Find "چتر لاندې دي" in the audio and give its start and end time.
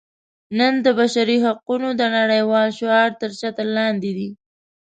3.39-4.29